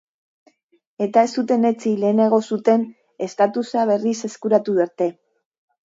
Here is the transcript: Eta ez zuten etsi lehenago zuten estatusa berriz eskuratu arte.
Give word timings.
Eta 1.07 1.23
ez 1.29 1.29
zuten 1.41 1.67
etsi 1.71 1.93
lehenago 2.05 2.41
zuten 2.55 2.89
estatusa 3.29 3.87
berriz 3.95 4.19
eskuratu 4.33 4.81
arte. 4.89 5.15